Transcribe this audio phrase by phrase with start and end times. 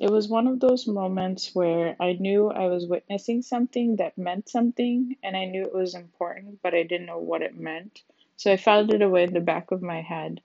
[0.00, 4.48] It was one of those moments where I knew I was witnessing something that meant
[4.48, 8.02] something, and I knew it was important, but I didn't know what it meant.
[8.38, 10.40] So I filed it away in the back of my head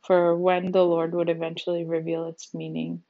[0.00, 3.02] for when the Lord would eventually reveal its meaning.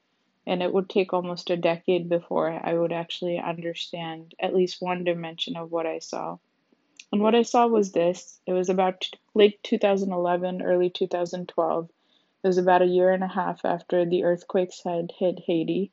[0.49, 5.05] And it would take almost a decade before I would actually understand at least one
[5.05, 6.39] dimension of what I saw.
[7.13, 11.89] And what I saw was this it was about late 2011, early 2012.
[12.43, 15.93] It was about a year and a half after the earthquakes had hit Haiti.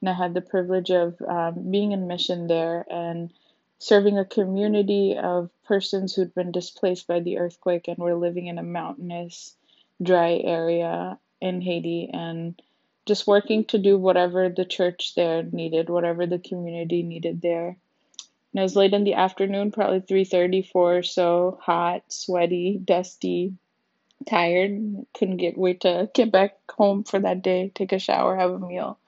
[0.00, 3.30] And I had the privilege of um, being in mission there and
[3.78, 8.58] serving a community of persons who'd been displaced by the earthquake and were living in
[8.58, 9.54] a mountainous,
[10.02, 12.60] dry area in Haiti and
[13.04, 17.76] just working to do whatever the church there needed, whatever the community needed there.
[18.52, 23.54] And it was late in the afternoon, probably 3:30, 4 or so, hot, sweaty, dusty,
[24.28, 25.06] tired.
[25.14, 28.58] Couldn't get wait to get back home for that day, take a shower, have a
[28.58, 28.98] meal,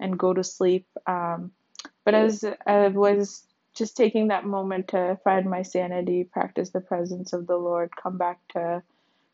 [0.00, 0.86] and go to sleep.
[1.06, 1.52] Um,
[2.04, 3.44] but as I was
[3.74, 8.16] just taking that moment to find my sanity, practice the presence of the Lord, come
[8.16, 8.82] back to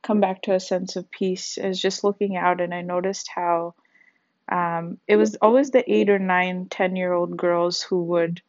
[0.03, 3.29] come back to a sense of peace, I was just looking out and I noticed
[3.33, 3.75] how
[4.49, 8.43] um, it was always the eight or nine, ten year old girls who would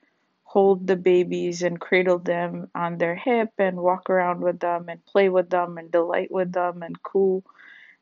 [0.53, 5.03] hold the babies and cradle them on their hip and walk around with them and
[5.07, 7.43] play with them and delight with them and cool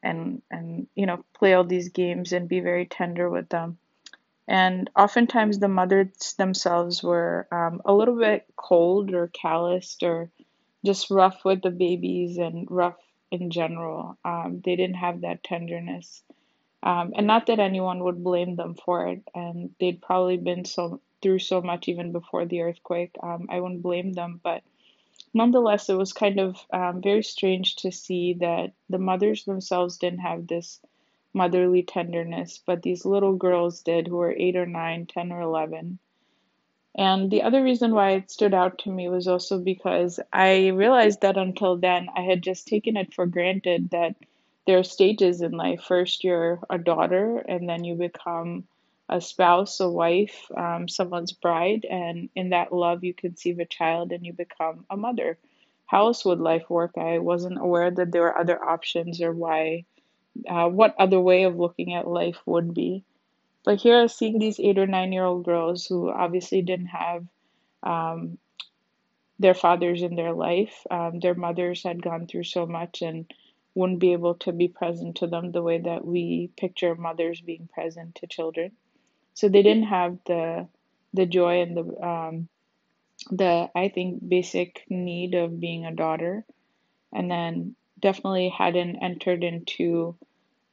[0.03, 3.77] and and you know play all these games and be very tender with them.
[4.49, 10.29] And oftentimes the mothers themselves were um, a little bit cold or calloused or
[10.83, 12.99] just rough with the babies and rough
[13.31, 14.17] in general.
[14.25, 16.21] Um, they didn't have that tenderness.
[16.83, 20.99] Um, and not that anyone would blame them for it, and they'd probably been so
[21.21, 23.15] through so much even before the earthquake.
[23.21, 24.63] Um, I wouldn't blame them, but
[25.33, 30.19] nonetheless, it was kind of um, very strange to see that the mothers themselves didn't
[30.19, 30.79] have this
[31.33, 35.99] motherly tenderness, but these little girls did who were eight or nine, ten or eleven.
[36.93, 41.21] And the other reason why it stood out to me was also because I realized
[41.21, 44.15] that until then I had just taken it for granted that
[44.67, 45.83] there are stages in life.
[45.83, 48.65] First, you're a daughter, and then you become
[49.11, 54.13] a spouse, a wife, um, someone's bride, and in that love, you conceive a child
[54.13, 55.37] and you become a mother.
[55.85, 56.97] How else would life work?
[56.97, 59.83] I wasn't aware that there were other options or why,
[60.47, 63.03] uh, what other way of looking at life would be.
[63.65, 67.25] But here, seeing these eight or nine year old girls who obviously didn't have
[67.83, 68.37] um,
[69.37, 70.85] their fathers in their life.
[70.89, 73.31] Um, their mothers had gone through so much, and
[73.75, 77.67] wouldn't be able to be present to them the way that we picture mothers being
[77.73, 78.71] present to children.
[79.33, 80.67] So they didn't have the
[81.13, 82.47] the joy and the um,
[83.29, 86.45] the I think basic need of being a daughter,
[87.13, 90.15] and then definitely hadn't entered into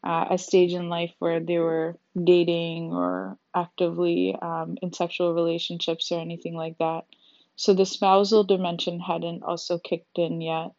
[0.03, 6.11] uh, a stage in life where they were dating or actively um, in sexual relationships
[6.13, 7.05] or anything like that.
[7.57, 10.71] So the spousal dimension hadn't also kicked in yet.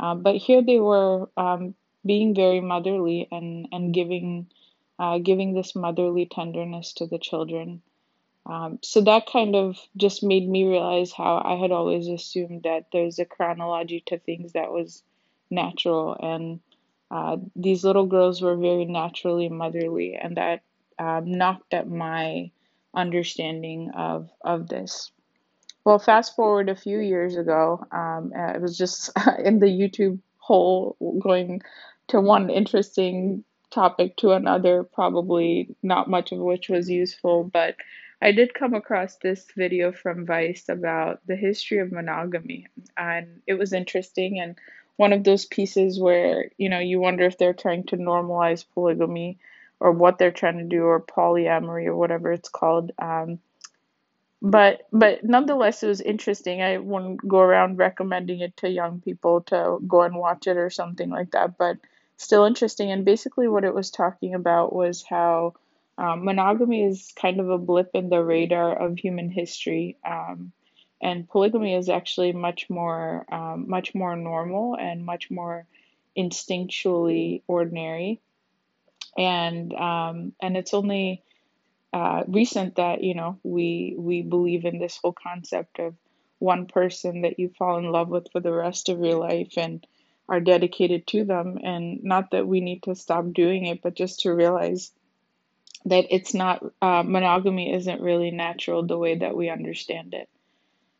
[0.00, 1.74] Um, but here they were um,
[2.04, 4.48] being very motherly and, and giving
[4.98, 7.82] uh, giving this motherly tenderness to the children.
[8.46, 12.86] Um, so that kind of just made me realize how I had always assumed that
[12.92, 15.02] there's a chronology to things that was
[15.50, 16.60] natural, and
[17.10, 20.62] uh, these little girls were very naturally motherly, and that
[20.98, 22.50] um, knocked at my
[22.94, 25.10] understanding of of this.
[25.84, 29.10] Well, fast forward a few years ago, um, it was just
[29.44, 31.62] in the YouTube hole going
[32.08, 33.44] to one interesting
[33.74, 37.76] topic to another, probably not much of which was useful, but
[38.22, 43.54] I did come across this video from Vice about the history of monogamy, and it
[43.54, 44.56] was interesting and
[44.96, 49.38] one of those pieces where you know you wonder if they're trying to normalize polygamy
[49.80, 52.92] or what they're trying to do or polyamory or whatever it's called.
[52.98, 53.40] Um,
[54.40, 59.40] but but nonetheless it was interesting i wouldn't go around recommending it to young people
[59.40, 61.78] to go and watch it or something like that but
[62.16, 62.90] still interesting.
[62.90, 65.54] And basically what it was talking about was how
[65.98, 70.52] um, monogamy is kind of a blip in the radar of human history um,
[71.04, 75.66] and polygamy is actually much more um, much more normal and much more
[76.16, 78.20] instinctually ordinary.
[79.16, 81.22] And um, and it's only
[81.92, 85.94] uh, recent that you know we we believe in this whole concept of
[86.38, 89.52] one person that you fall in love with for the rest of your life.
[89.58, 89.86] And
[90.28, 91.58] are dedicated to them.
[91.62, 94.92] And not that we need to stop doing it but just to realize
[95.86, 100.28] that it's not uh, monogamy isn't really natural the way that we understand it.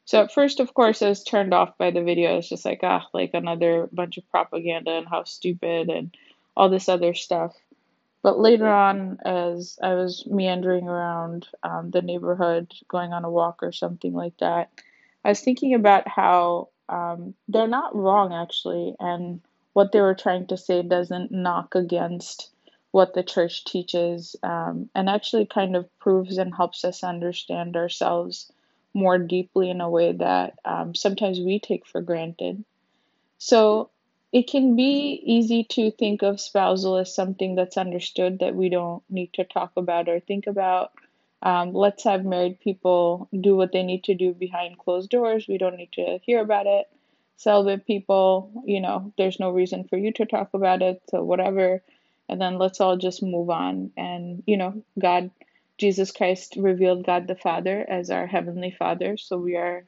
[0.04, 2.38] So at first of course i was turned off by the video.
[2.38, 6.14] It's just like ah like another bunch of propaganda and how stupid and
[6.56, 7.54] all this other stuff.
[8.22, 13.62] But later on, as I was meandering around um, the neighborhood, going on a walk
[13.62, 14.70] or something like that,
[15.22, 19.40] I was thinking about how um, they're not wrong actually, and
[19.72, 22.50] what they were trying to say doesn't knock against
[22.92, 28.52] what the church teaches, um, and actually kind of proves and helps us understand ourselves
[28.94, 32.64] more deeply in a way that um, sometimes we take for granted.
[33.38, 33.90] So
[34.32, 39.02] it can be easy to think of spousal as something that's understood that we don't
[39.08, 40.92] need to talk about or think about.
[41.42, 45.46] Um, let's have married people do what they need to do behind closed doors.
[45.48, 46.86] We don't need to hear about it.
[47.36, 51.82] Celibate people, you know, there's no reason for you to talk about it, so whatever.
[52.28, 53.92] And then let's all just move on.
[53.96, 55.30] And, you know, God,
[55.76, 59.16] Jesus Christ revealed God the Father as our Heavenly Father.
[59.16, 59.84] So we are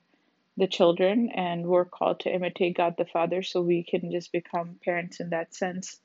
[0.57, 4.79] the children and we're called to imitate God the Father so we can just become
[4.85, 6.01] parents in that sense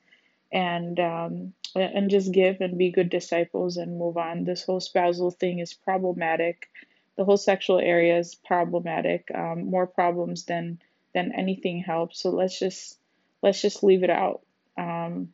[0.52, 4.44] and um, and just give and be good disciples and move on.
[4.44, 6.68] This whole spousal thing is problematic.
[7.16, 9.28] The whole sexual area is problematic.
[9.34, 10.80] Um, more problems than
[11.14, 12.20] than anything helps.
[12.20, 12.98] So let's just
[13.42, 14.42] let's just leave it out.
[14.76, 15.32] Um,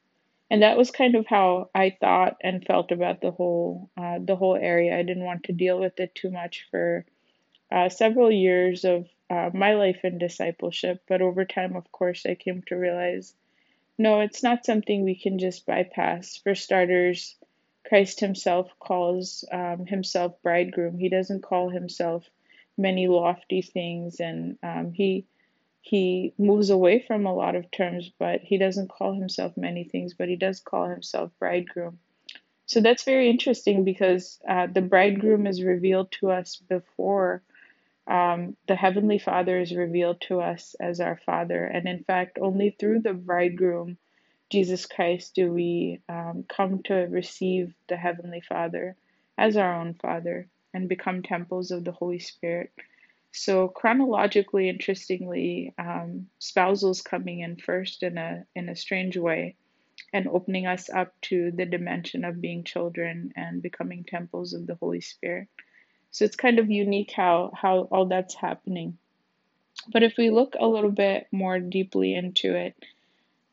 [0.51, 4.37] and that was kind of how I thought and felt about the whole uh, the
[4.37, 4.97] whole area.
[4.97, 7.05] I didn't want to deal with it too much for
[7.71, 12.35] uh, several years of uh, my life in discipleship, but over time, of course, I
[12.35, 13.35] came to realize
[13.99, 16.37] no, it's not something we can just bypass.
[16.37, 17.37] For starters,
[17.87, 20.99] Christ himself calls um, himself bridegroom.
[20.99, 22.29] He doesn't call himself
[22.77, 25.27] many lofty things, and um, he
[25.81, 30.15] he moves away from a lot of terms, but he doesn't call himself many things,
[30.15, 31.99] but he does call himself bridegroom.
[32.67, 37.43] So that's very interesting because uh, the bridegroom is revealed to us before
[38.09, 41.65] um, the Heavenly Father is revealed to us as our Father.
[41.65, 43.99] And in fact, only through the bridegroom,
[44.51, 48.97] Jesus Christ, do we um, come to receive the Heavenly Father
[49.37, 52.73] as our own Father and become temples of the Holy Spirit.
[53.33, 59.57] So chronologically, interestingly, um, spousals coming in first in a in a strange way,
[60.13, 64.77] and opening us up to the dimension of being children and becoming temples of the
[64.77, 65.49] Holy Spirit.
[66.11, 68.99] So it's kind of unique how, how all that's happening.
[69.93, 72.75] But if we look a little bit more deeply into it,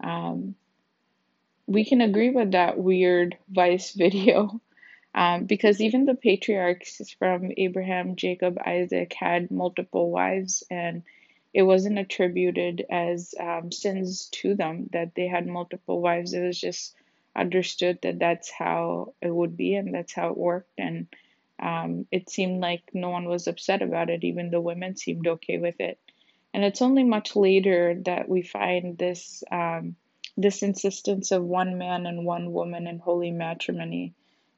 [0.03, 0.55] um,
[1.67, 4.61] we can agree with that weird Vice video
[5.13, 11.03] um, because even the patriarchs from Abraham, Jacob, Isaac had multiple wives, and
[11.53, 16.33] it wasn't attributed as um, sins to them that they had multiple wives.
[16.33, 16.93] It was just
[17.33, 20.71] understood that that's how it would be and that's how it worked.
[20.77, 21.07] And
[21.59, 25.57] um, it seemed like no one was upset about it, even the women seemed okay
[25.57, 25.99] with it.
[26.53, 29.95] And it's only much later that we find this um,
[30.37, 34.13] this insistence of one man and one woman in holy matrimony,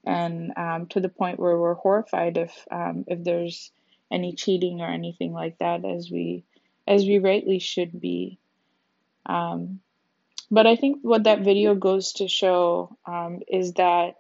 [0.06, 3.72] and um, to the point where we're horrified if um, if there's
[4.12, 6.44] any cheating or anything like that, as we
[6.88, 8.40] as we rightly should be.
[9.26, 9.82] Um,
[10.50, 14.16] but I think what that video goes to show um, is that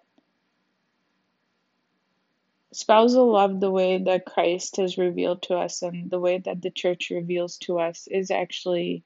[2.73, 6.71] spousal love, the way that Christ has revealed to us and the way that the
[6.71, 9.03] church reveals to us, is actually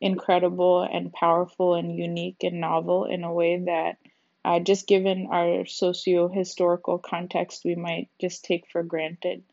[0.00, 3.98] incredible and powerful and unique and novel in a way that,
[4.44, 9.44] uh, just given our socio historical context, we might just take for granted.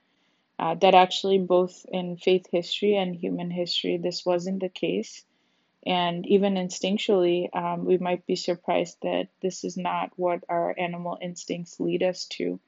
[0.57, 5.23] Uh, that actually, both in faith history and human history, this wasn't the case.
[5.85, 11.17] And even instinctually, um, we might be surprised that this is not what our animal
[11.21, 12.59] instincts lead us to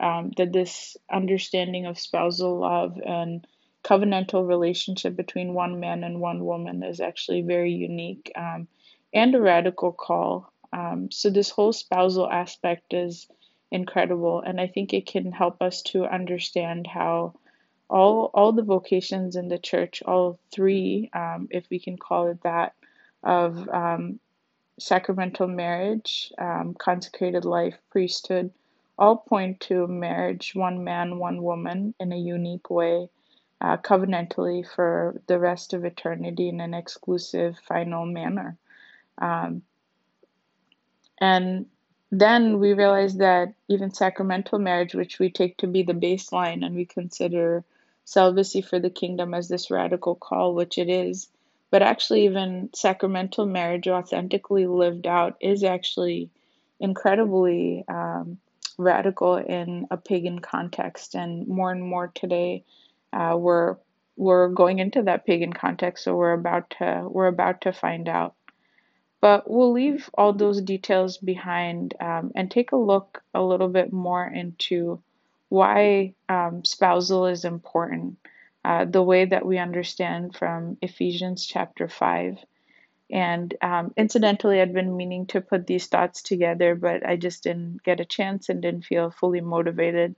[0.00, 3.46] um, that this understanding of spousal love and
[3.84, 8.68] covenantal relationship between one man and one woman is actually very unique um,
[9.12, 10.52] and a radical call.
[10.72, 13.28] Um, so, this whole spousal aspect is
[13.70, 17.34] incredible, and I think it can help us to understand how
[17.88, 22.42] all, all the vocations in the church, all three, um, if we can call it
[22.42, 22.74] that,
[23.22, 24.20] of um,
[24.78, 28.52] sacramental marriage, um, consecrated life, priesthood,
[29.00, 33.08] all point to marriage, one man, one woman, in a unique way,
[33.60, 38.58] uh, covenantally for the rest of eternity in an exclusive, final manner.
[39.18, 39.62] Um,
[41.18, 41.66] and
[42.12, 46.74] then we realize that even sacramental marriage, which we take to be the baseline and
[46.74, 47.64] we consider
[48.04, 51.28] celibacy for the kingdom as this radical call, which it is,
[51.70, 56.28] but actually, even sacramental marriage, authentically lived out, is actually
[56.80, 58.38] incredibly um,
[58.80, 62.64] radical in a pagan context, and more and more today,
[63.12, 63.76] uh, we're
[64.16, 68.34] we're going into that pagan context, so we're about to we're about to find out.
[69.20, 73.92] But we'll leave all those details behind um, and take a look a little bit
[73.92, 75.02] more into
[75.50, 78.16] why um, spousal is important,
[78.64, 82.38] uh, the way that we understand from Ephesians chapter 5.
[83.12, 87.82] And um, incidentally, I'd been meaning to put these thoughts together, but I just didn't
[87.82, 90.16] get a chance and didn't feel fully motivated.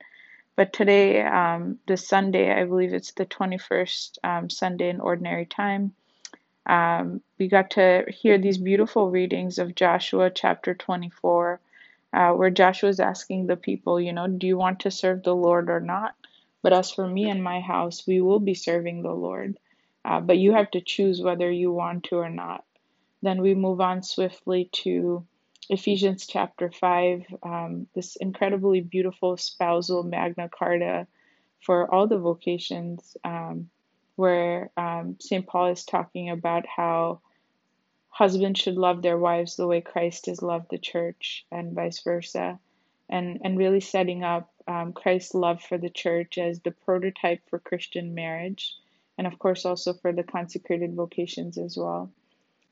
[0.57, 5.95] But today, um, this Sunday, I believe it's the 21st um, Sunday in Ordinary Time,
[6.67, 11.61] um, we got to hear these beautiful readings of Joshua chapter 24,
[12.13, 15.35] uh, where Joshua is asking the people, you know, do you want to serve the
[15.35, 16.15] Lord or not?
[16.63, 19.59] But as for me and my house, we will be serving the Lord.
[20.05, 22.65] Uh, but you have to choose whether you want to or not.
[23.23, 25.25] Then we move on swiftly to
[25.69, 31.07] Ephesians chapter 5, um, this incredibly beautiful spousal Magna Carta
[31.61, 33.17] for all the vocations.
[33.25, 33.71] Um,
[34.17, 35.47] where um, St.
[35.47, 37.21] Paul is talking about how
[38.09, 42.59] husbands should love their wives the way Christ has loved the church, and vice versa,
[43.09, 47.59] and and really setting up um, Christ's love for the church as the prototype for
[47.59, 48.77] Christian marriage,
[49.17, 52.11] and of course also for the consecrated vocations as well.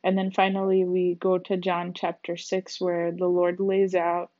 [0.03, 4.31] And then finally, we go to John chapter 6, where the Lord lays out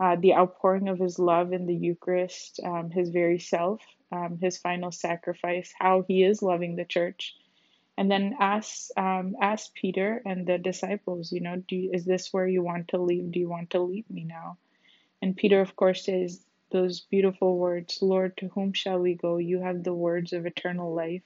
[0.00, 3.80] uh, the outpouring of his love in the Eucharist, um, his very self,
[4.12, 7.34] um, his final sacrifice, how he is loving the church.
[7.96, 12.32] And then ask, um, ask Peter and the disciples, you know, do you, is this
[12.32, 13.32] where you want to leave?
[13.32, 14.56] Do you want to leave me now?
[15.20, 19.38] And Peter, of course, says those beautiful words, Lord, to whom shall we go?
[19.38, 21.24] You have the words of eternal life.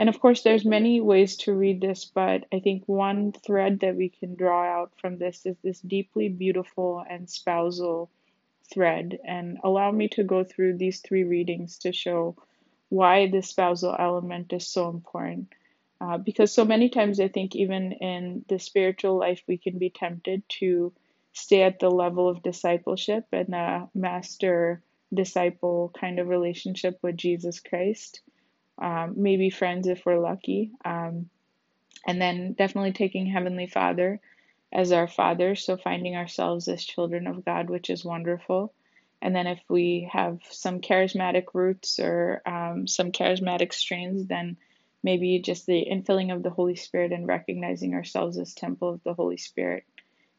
[0.00, 3.96] And of course, there's many ways to read this, but I think one thread that
[3.96, 8.10] we can draw out from this is this deeply beautiful and spousal
[8.72, 9.18] thread.
[9.22, 12.34] And allow me to go through these three readings to show
[12.88, 15.52] why the spousal element is so important.
[16.00, 19.90] Uh, because so many times I think even in the spiritual life, we can be
[19.90, 20.94] tempted to
[21.34, 27.60] stay at the level of discipleship and a master disciple kind of relationship with Jesus
[27.60, 28.22] Christ
[28.80, 30.72] um, maybe friends if we're lucky.
[30.84, 31.28] Um,
[32.06, 34.20] and then definitely taking Heavenly Father
[34.72, 38.72] as our Father, so finding ourselves as children of God, which is wonderful.
[39.20, 44.56] And then if we have some charismatic roots or um, some charismatic strains, then
[45.02, 49.14] maybe just the infilling of the Holy Spirit and recognizing ourselves as temple of the
[49.14, 49.84] Holy Spirit,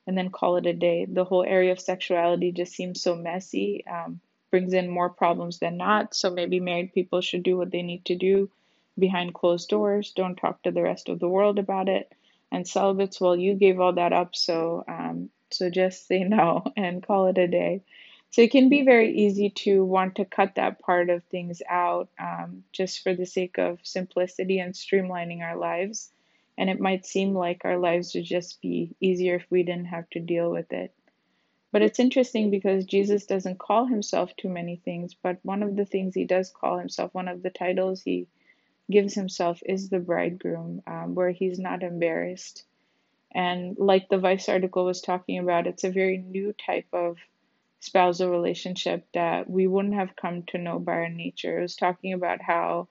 [0.07, 1.05] and then call it a day.
[1.05, 3.83] The whole area of sexuality just seems so messy.
[3.85, 4.19] Um,
[4.51, 6.13] brings in more problems than not.
[6.13, 8.51] So maybe married people should do what they need to do
[8.99, 10.11] behind closed doors.
[10.11, 12.11] Don't talk to the rest of the world about it.
[12.51, 17.01] And celibates, well, you gave all that up, so um, so just say no and
[17.01, 17.81] call it a day.
[18.29, 22.09] So it can be very easy to want to cut that part of things out
[22.19, 26.11] um, just for the sake of simplicity and streamlining our lives.
[26.57, 30.09] And it might seem like our lives would just be easier if we didn't have
[30.11, 30.93] to deal with it.
[31.71, 35.85] But it's interesting because Jesus doesn't call himself too many things, but one of the
[35.85, 38.27] things he does call himself, one of the titles he
[38.89, 42.65] gives himself is the bridegroom, um, where he's not embarrassed.
[43.33, 47.17] And like the Vice article was talking about, it's a very new type of
[47.79, 51.59] spousal relationship that we wouldn't have come to know by our nature.
[51.59, 52.87] It was talking about how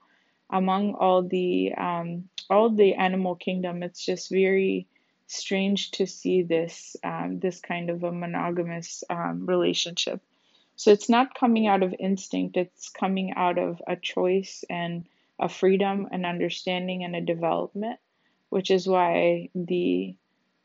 [0.49, 4.87] among all the um, all the animal kingdom, it's just very
[5.35, 10.21] strange to see this um, this kind of a monogamous um, relationship.
[10.75, 15.05] So it's not coming out of instinct; it's coming out of a choice and
[15.39, 17.99] a freedom, an understanding, and a development.
[18.49, 20.15] Which is why the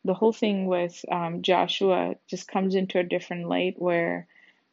[0.04, 3.74] the whole thing with um, Joshua just comes into a different light.
[3.78, 4.26] Where,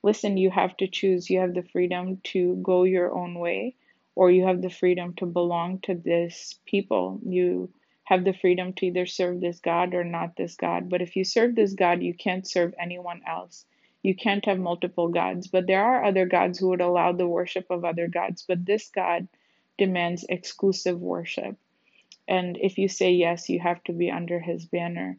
[0.03, 1.29] listen, you have to choose.
[1.29, 3.75] You have the freedom to go your own way,
[4.15, 7.19] or you have the freedom to belong to this people.
[7.25, 7.69] You
[8.05, 10.89] have the freedom to either serve this God or not this God.
[10.89, 13.65] But if you serve this God, you can't serve anyone else.
[14.01, 15.47] You can't have multiple gods.
[15.47, 18.43] But there are other gods who would allow the worship of other gods.
[18.45, 19.27] But this God
[19.77, 21.55] demands exclusive worship.
[22.27, 25.17] And if you say yes, you have to be under his banner.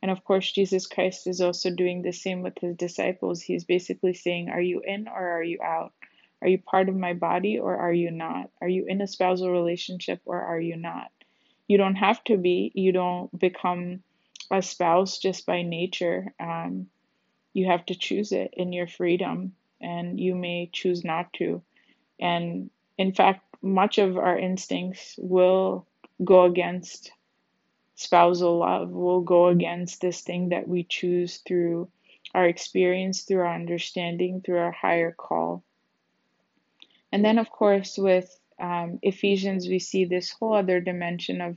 [0.00, 3.40] And of course, Jesus Christ is also doing the same with his disciples.
[3.40, 5.92] He's basically saying, Are you in or are you out?
[6.40, 8.50] Are you part of my body or are you not?
[8.60, 11.12] Are you in a spousal relationship or are you not?
[11.72, 12.70] You don't have to be.
[12.74, 14.02] You don't become
[14.50, 16.34] a spouse just by nature.
[16.38, 16.88] Um,
[17.54, 21.62] you have to choose it in your freedom, and you may choose not to.
[22.20, 25.86] And in fact, much of our instincts will
[26.22, 27.10] go against
[27.94, 31.88] spousal love, will go against this thing that we choose through
[32.34, 35.64] our experience, through our understanding, through our higher call.
[37.10, 38.28] And then, of course, with
[38.58, 41.56] um, Ephesians, we see this whole other dimension of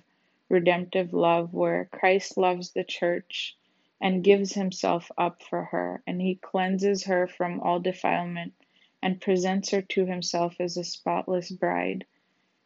[0.50, 3.56] redemptive love where Christ loves the church
[4.02, 8.54] and gives himself up for her, and he cleanses her from all defilement
[9.02, 12.06] and presents her to himself as a spotless bride.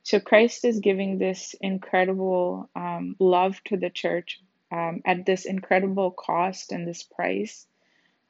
[0.04, 6.12] So Christ is giving this incredible um, love to the church um, at this incredible
[6.12, 7.68] cost and this price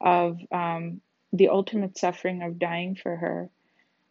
[0.02, 1.02] of um,
[1.32, 3.50] the ultimate suffering of dying for her.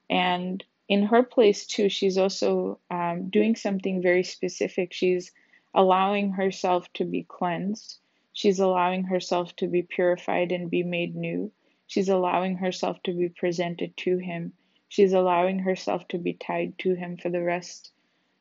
[0.09, 4.95] And in her place, too, she's also um, doing something very specific.
[4.95, 5.33] She's
[5.75, 7.99] allowing herself to be cleansed,
[8.33, 11.53] she's allowing herself to be purified and be made new.
[11.87, 14.55] She's allowing herself to be presented to Him.
[14.89, 17.93] She's allowing herself to be tied to Him for the rest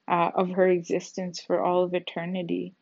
[0.07, 2.75] uh, of her existence, for all of eternity.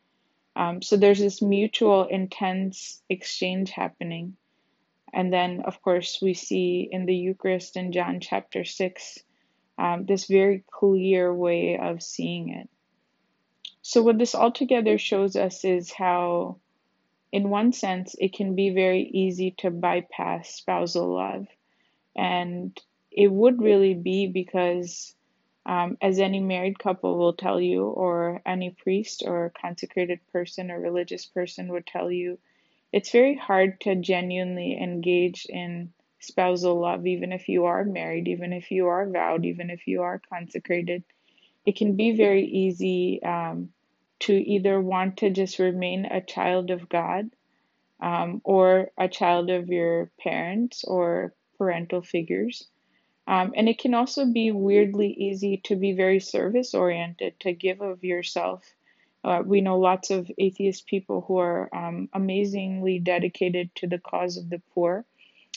[0.54, 4.36] Um, so there's this mutual, intense exchange happening.
[5.12, 9.18] And then, of course, we see in the Eucharist in John chapter 6
[9.78, 12.68] um, this very clear way of seeing it.
[13.82, 16.56] So, what this altogether shows us is how,
[17.30, 21.46] in one sense, it can be very easy to bypass spousal love.
[22.16, 22.76] And
[23.10, 25.14] it would really be because,
[25.66, 30.80] um, as any married couple will tell you, or any priest or consecrated person or
[30.80, 32.38] religious person would tell you,
[32.92, 35.92] it's very hard to genuinely engage in
[36.26, 40.02] spousal love, even if you are married, even if you are vowed, even if you
[40.02, 41.04] are consecrated.
[41.64, 43.70] It can be very easy um,
[44.20, 47.30] to either want to just remain a child of God
[48.00, 52.66] um, or a child of your parents or parental figures.
[53.26, 57.80] Um, and it can also be weirdly easy to be very service oriented, to give
[57.80, 58.62] of yourself.
[59.24, 64.36] Uh, we know lots of atheist people who are um, amazingly dedicated to the cause
[64.36, 65.04] of the poor.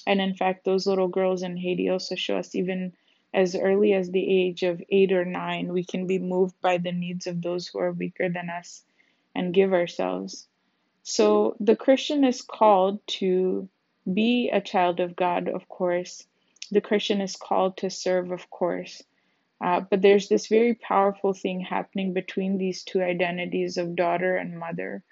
[0.10, 2.94] And in fact, those little girls in Haiti also show us even
[3.32, 6.92] as early as the age of eight or nine, we can be moved by the
[6.92, 8.84] needs of those who are weaker than us
[9.36, 10.48] and give ourselves.
[11.04, 13.70] So the Christian is called to
[14.12, 16.26] be a child of God, of course.
[16.72, 19.04] The Christian is called to serve, of course.
[19.62, 24.58] Uh, but there's this very powerful thing happening between these two identities of daughter and
[24.58, 25.04] mother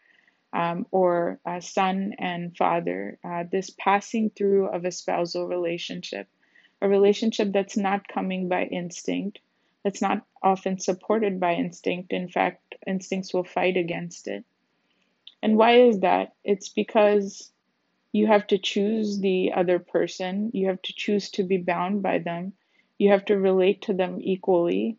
[0.54, 6.28] um, or son and father, uh, this passing through of a spousal relationship,
[6.82, 9.40] a relationship that's not coming by instinct,
[9.84, 12.14] that's not often supported by instinct.
[12.14, 14.46] In fact, instincts will fight against it.
[15.42, 16.34] And why is that?
[16.44, 17.52] It's because
[18.12, 22.20] you have to choose the other person, you have to choose to be bound by
[22.20, 22.54] them,
[22.98, 24.98] you have to relate to them equally,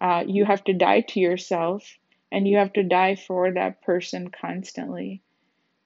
[0.00, 1.98] uh, you have to die to yourself
[2.30, 5.22] and you have to die for that person constantly.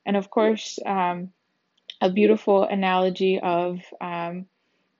[0.05, 1.33] And of course, um,
[2.01, 4.47] a beautiful analogy of um,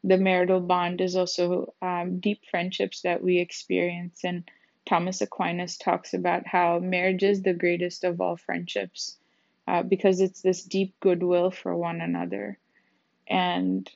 [0.05, 4.25] the marital bond is also um, deep friendships that we experience.
[4.25, 4.45] And
[4.87, 9.17] Thomas Aquinas talks about how marriage is the greatest of all friendships
[9.67, 12.59] uh, because it's this deep goodwill for one another.
[13.29, 13.89] And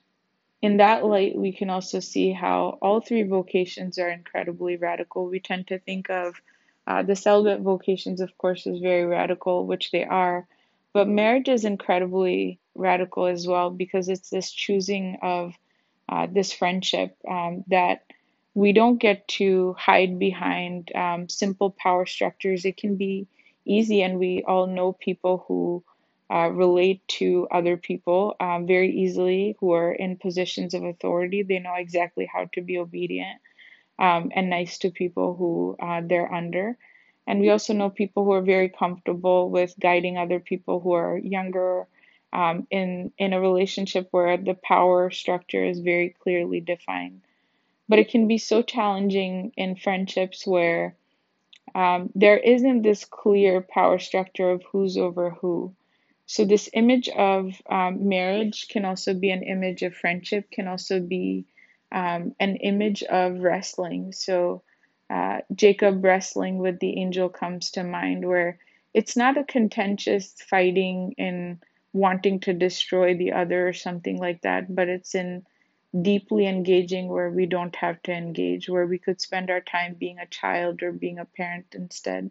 [0.63, 5.27] in that light, we can also see how all three vocations are incredibly radical.
[5.27, 6.41] We tend to think of
[6.87, 10.47] uh, the celibate vocations, of course, is very radical, which they are,
[10.93, 15.55] but marriage is incredibly radical as well because it's this choosing of
[16.09, 18.05] uh, this friendship um, that
[18.55, 22.65] we don't get to hide behind um, simple power structures.
[22.65, 23.27] It can be
[23.67, 25.83] easy, and we all know people who
[26.33, 31.43] uh, relate to other people um, very easily who are in positions of authority.
[31.43, 33.41] They know exactly how to be obedient
[33.99, 36.77] um, and nice to people who uh, they're under.
[37.27, 41.19] And we also know people who are very comfortable with guiding other people who are
[41.19, 41.87] younger
[42.33, 47.23] um, in in a relationship where the power structure is very clearly defined.
[47.89, 50.97] But it can be so challenging in friendships where
[51.75, 55.75] um, there isn't this clear power structure of who's over who.
[56.27, 61.01] So this image of um, marriage can also be an image of friendship, can also
[61.01, 61.45] be
[61.93, 64.13] um, an image of wrestling.
[64.13, 64.63] So
[65.09, 68.59] uh, Jacob wrestling with the angel comes to mind, where
[68.93, 71.61] it's not a contentious fighting in
[71.93, 75.47] wanting to destroy the other or something like that, but it's in
[76.03, 80.19] deeply engaging where we don't have to engage, where we could spend our time being
[80.19, 82.31] a child or being a parent instead,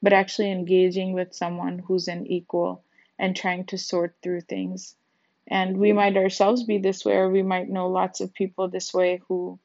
[0.00, 2.82] but actually engaging with someone who's an equal
[3.18, 4.96] and trying to sort through things.
[5.48, 8.94] And we might ourselves be this way, or we might know lots of people this
[8.94, 9.58] way who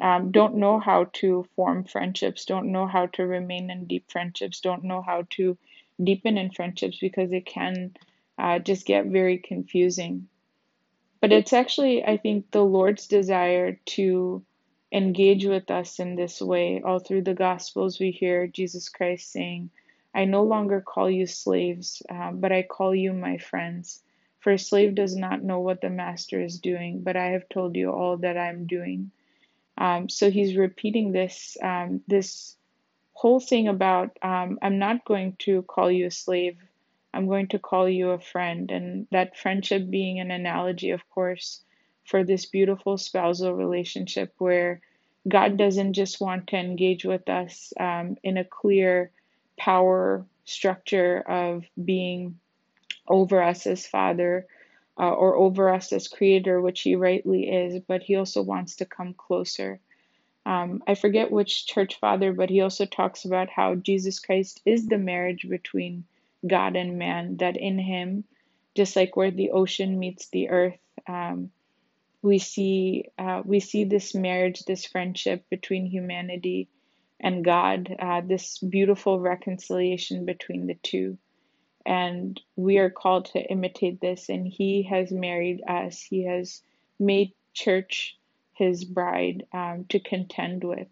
[0.00, 4.60] um, don't know how to form friendships, don't know how to remain in deep friendships,
[4.60, 5.58] don't know how to
[6.02, 7.94] deepen in friendships because it can
[8.38, 10.28] uh, just get very confusing.
[11.20, 14.44] But it's actually, I think, the Lord's desire to
[14.92, 16.80] engage with us in this way.
[16.84, 19.70] All through the Gospels, we hear Jesus Christ saying,
[20.14, 24.00] I no longer call you slaves, uh, but I call you my friends.
[24.40, 27.76] For a slave does not know what the master is doing, but I have told
[27.76, 29.10] you all that I am doing.
[29.76, 32.56] Um, so he's repeating this um, this
[33.12, 36.56] whole thing about um, I'm not going to call you a slave.
[37.12, 41.62] I'm going to call you a friend, and that friendship being an analogy, of course,
[42.04, 44.80] for this beautiful spousal relationship where
[45.26, 49.10] God doesn't just want to engage with us um, in a clear
[49.58, 52.38] power structure of being
[53.08, 54.46] over us as Father
[54.98, 58.86] uh, or over us as Creator, which He rightly is, but He also wants to
[58.86, 59.80] come closer.
[60.48, 64.86] Um, I forget which church father, but he also talks about how Jesus Christ is
[64.86, 66.04] the marriage between
[66.46, 68.24] God and man, that in Him,
[68.74, 71.50] just like where the ocean meets the earth, um,
[72.22, 76.70] we see uh, we see this marriage, this friendship between humanity
[77.20, 81.18] and God, uh, this beautiful reconciliation between the two.
[81.88, 84.28] And we are called to imitate this.
[84.28, 86.62] And He has married us, He has
[87.00, 88.16] made church
[88.52, 90.88] His bride um, to contend with.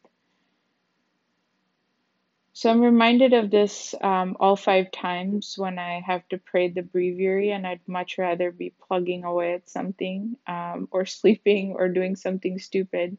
[2.55, 6.83] So I'm reminded of this um, all five times when I have to pray the
[6.83, 12.17] breviary, and I'd much rather be plugging away at something um, or sleeping or doing
[12.17, 13.19] something stupid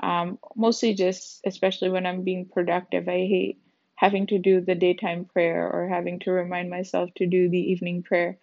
[0.00, 3.58] um, mostly just, especially when I'm being productive, I hate
[4.04, 8.02] having to do the daytime prayer or having to remind myself to do the evening
[8.02, 8.38] prayer.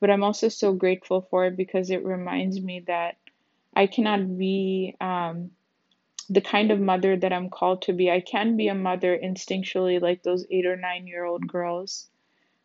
[0.00, 3.16] But I'm also so grateful for it because it reminds me that
[3.76, 5.52] I cannot be um,
[6.30, 8.10] the kind of mother that I'm called to be.
[8.10, 12.08] I can be a mother instinctually, like those eight or nine year old girls.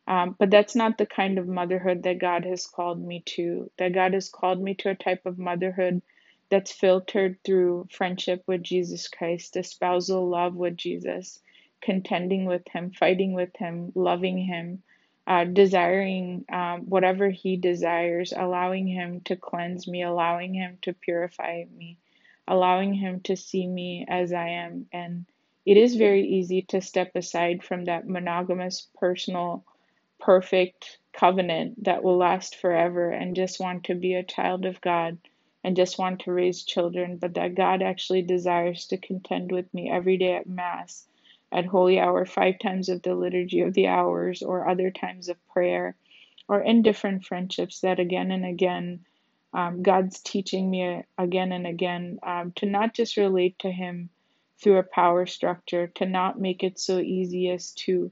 [0.08, 3.72] Um, but that's not the kind of motherhood that God has called me to.
[3.78, 6.02] That God has called me to a type of motherhood
[6.50, 11.40] that's filtered through friendship with Jesus Christ, espousal love with Jesus,
[11.82, 14.84] contending with Him, fighting with Him, loving Him,
[15.28, 21.64] uh, desiring um, whatever He desires, allowing Him to cleanse me, allowing Him to purify
[21.78, 21.98] me,
[22.48, 24.88] allowing Him to see me as I am.
[24.92, 25.26] And
[25.66, 29.64] it is very easy to step aside from that monogamous, personal,
[30.20, 35.18] perfect covenant that will last forever and just want to be a child of God
[35.64, 39.90] and just want to raise children, but that God actually desires to contend with me
[39.90, 41.06] every day at Mass,
[41.52, 45.48] at Holy Hour, five times of the Liturgy of the Hours, or other times of
[45.48, 45.96] prayer,
[46.48, 49.06] or in different friendships that again and again
[49.54, 54.10] um, God's teaching me again and again um, to not just relate to Him
[54.62, 58.12] through a power structure, to not make it so easy as to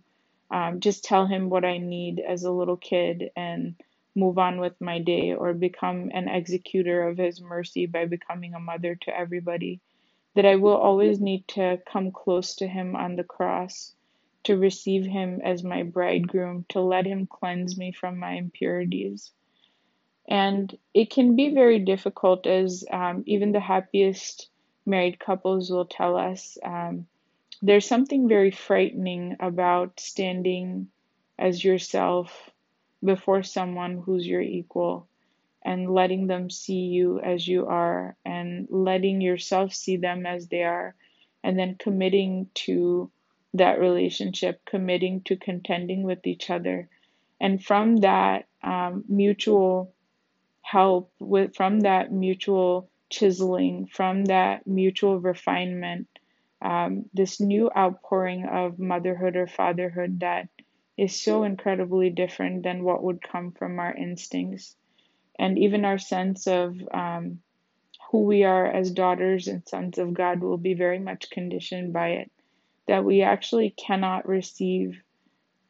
[0.50, 3.76] um, just tell Him what I need as a little kid and
[4.16, 8.60] move on with my day or become an executor of His mercy by becoming a
[8.60, 9.80] mother to everybody.
[10.38, 13.94] That I will always need to come close to Him on the cross,
[14.44, 19.32] to receive Him as my bridegroom, to let Him cleanse me from my impurities.
[20.28, 24.50] And it can be very difficult, as um, even the happiest
[24.86, 26.58] married couples will tell us.
[26.64, 27.08] Um,
[27.62, 30.90] there's something very frightening about standing
[31.40, 32.52] as yourself
[33.04, 35.08] before someone who's your equal
[35.68, 40.64] and letting them see you as you are and letting yourself see them as they
[40.64, 40.96] are
[41.44, 43.12] and then committing to
[43.54, 46.88] that relationship committing to contending with each other
[47.42, 49.94] and from that um, mutual
[50.62, 56.08] help with from that mutual chiseling from that mutual refinement
[56.62, 60.48] um, this new outpouring of motherhood or fatherhood that
[60.98, 64.76] is so incredibly different than what would come from our instincts.
[65.40, 67.40] And even our sense of um,
[68.12, 72.10] who we are as daughters and sons of God will be very much conditioned by
[72.10, 72.32] it.
[72.88, 75.02] That we actually cannot receive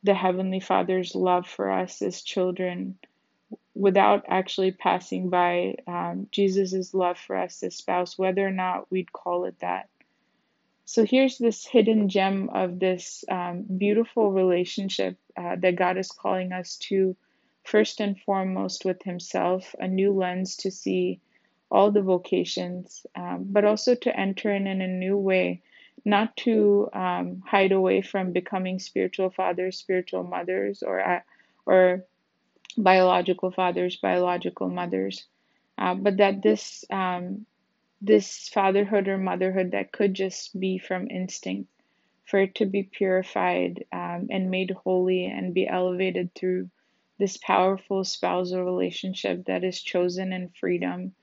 [0.04, 2.98] the Heavenly Father's love for us as children
[3.74, 9.12] without actually passing by um, Jesus' love for us as spouse, whether or not we'd
[9.12, 9.90] call it that.
[10.86, 16.54] So here's this hidden gem of this um, beautiful relationship uh, that God is calling
[16.54, 17.16] us to,
[17.68, 21.20] first and foremost with Himself, a new lens to see
[21.70, 25.62] all the vocations, um, but also to enter in in a new way,
[26.06, 31.20] not to um, hide away from becoming spiritual fathers, spiritual mothers, or uh,
[31.66, 32.06] or
[32.78, 35.26] biological fathers, biological mothers,
[35.78, 37.46] uh, but that this um,
[38.02, 41.70] this fatherhood or motherhood that could just be from instinct,
[42.24, 46.70] for it to be purified um, and made holy and be elevated through
[47.18, 51.14] this powerful spousal relationship that is chosen in freedom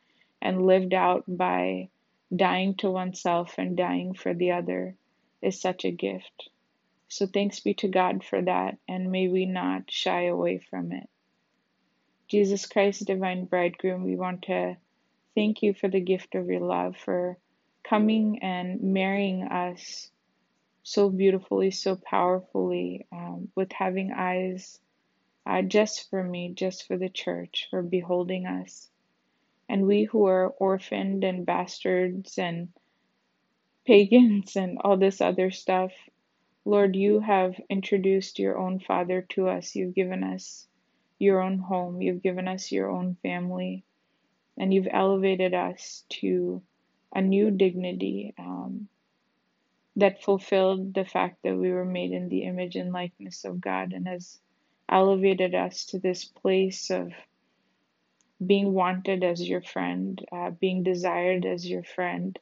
[0.42, 1.88] and lived out by
[2.34, 4.96] dying to oneself and dying for the other
[5.40, 6.48] is such a gift.
[7.08, 11.08] So thanks be to God for that, and may we not shy away from it.
[12.28, 14.76] Jesus Christ, divine bridegroom, we want to
[15.34, 17.36] thank you for the gift of your love, for
[17.88, 20.10] coming and marrying us
[20.82, 24.80] so beautifully, so powerfully, um, with having eyes
[25.46, 28.88] uh, just for me, just for the church, for beholding us.
[29.68, 32.68] And we who are orphaned and bastards and
[33.86, 35.92] pagans and all this other stuff,
[36.64, 39.74] Lord, you have introduced your own Father to us.
[39.76, 40.66] You've given us
[41.18, 42.00] your own home.
[42.00, 43.84] You've given us your own family.
[44.56, 46.62] And you've elevated us to
[47.14, 48.88] a new dignity um,
[49.96, 53.92] that fulfilled the fact that we were made in the image and likeness of God
[53.92, 54.38] and has
[54.88, 57.12] elevated us to this place of
[58.44, 62.38] being wanted as your friend, uh, being desired as your friend,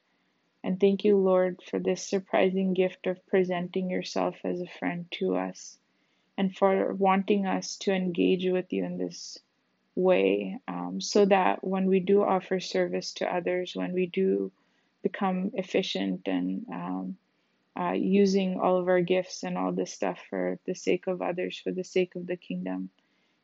[0.65, 5.37] and thank you, Lord, for this surprising gift of presenting yourself as a friend to
[5.37, 5.77] us
[6.39, 9.39] and for wanting us to engage with you in this
[9.95, 14.53] way um, so that when we do offer service to others, when we do
[15.03, 17.17] become efficient and um,
[17.79, 21.59] uh, using all of our gifts and all this stuff for the sake of others,
[21.59, 22.91] for the sake of the kingdom,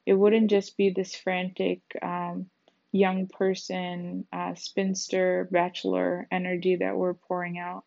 [0.07, 2.49] it wouldn't just be this frantic, um,
[2.93, 7.85] young person, uh, spinster, bachelor energy that we're pouring out,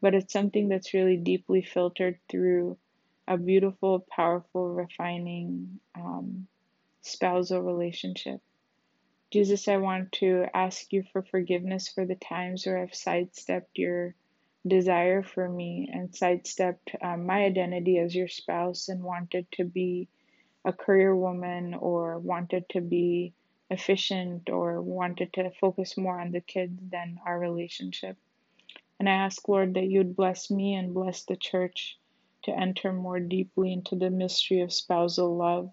[0.00, 2.76] but it's something that's really deeply filtered through
[3.26, 6.46] a beautiful, powerful, refining um,
[7.02, 8.40] spousal relationship.
[9.30, 14.14] Jesus, I want to ask you for forgiveness for the times where I've sidestepped your
[14.66, 20.08] desire for me and sidestepped um, my identity as your spouse and wanted to be
[20.64, 23.32] a career woman or wanted to be
[23.70, 28.16] efficient or wanted to focus more on the kids than our relationship.
[28.98, 31.98] And I ask, Lord, that you'd bless me and bless the church
[32.44, 35.70] to enter more deeply into the mystery of spousal love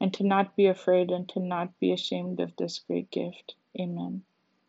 [0.00, 3.54] and to not be afraid and to not be ashamed of this great gift.
[3.78, 4.22] Amen.